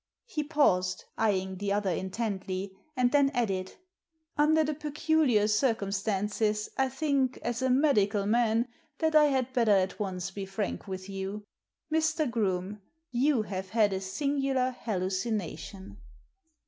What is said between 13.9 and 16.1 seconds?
a singular hallucination.